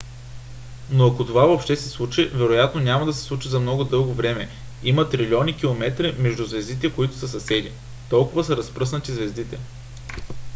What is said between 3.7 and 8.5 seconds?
дълго време. има трилиони километри между звездите които са съседи. толкова